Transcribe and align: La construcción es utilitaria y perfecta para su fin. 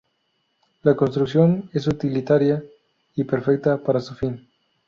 La 0.81 0.95
construcción 0.95 1.69
es 1.73 1.85
utilitaria 1.85 2.63
y 3.15 3.23
perfecta 3.23 3.77
para 3.77 3.99
su 3.99 4.15
fin. 4.15 4.47